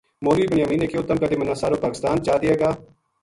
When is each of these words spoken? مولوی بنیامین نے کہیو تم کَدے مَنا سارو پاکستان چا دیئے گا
مولوی 0.23 0.49
بنیامین 0.51 0.79
نے 0.81 0.87
کہیو 0.89 1.07
تم 1.07 1.17
کَدے 1.21 1.35
مَنا 1.37 1.53
سارو 1.61 1.81
پاکستان 1.83 2.15
چا 2.25 2.33
دیئے 2.41 2.55
گا 2.61 2.69